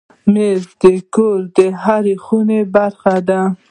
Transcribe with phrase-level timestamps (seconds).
[0.33, 3.41] مېز د کور د هرې خونې برخه ده.